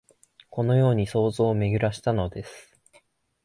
[0.49, 2.75] このように想像をめぐらしたのです